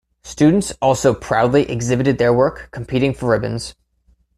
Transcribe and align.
Students 0.23 0.73
also 0.81 1.13
proudly 1.13 1.69
exhibited 1.69 2.17
their 2.17 2.33
work 2.33 2.69
competing 2.71 3.13
for 3.13 3.29
ribbons. 3.29 3.75